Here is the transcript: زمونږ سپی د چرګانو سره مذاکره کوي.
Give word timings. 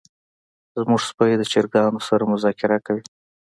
زمونږ 0.79 1.01
سپی 1.09 1.31
د 1.37 1.43
چرګانو 1.51 1.99
سره 2.07 2.23
مذاکره 2.33 2.77
کوي. 2.85 3.03